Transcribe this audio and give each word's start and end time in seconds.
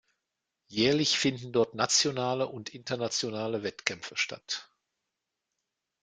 Jährlich 0.65 1.19
finden 1.19 1.51
dort 1.53 1.75
nationale 1.75 2.47
und 2.47 2.73
internationale 2.73 3.61
Wettkämpfe 3.61 4.17
statt. 4.17 4.67